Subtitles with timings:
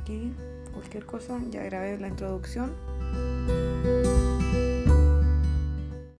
[0.00, 0.32] aquí
[0.72, 2.72] cualquier cosa, ya grabé la introducción.